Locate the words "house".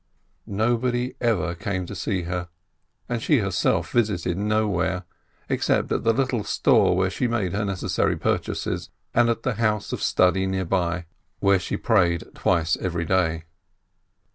9.61-9.93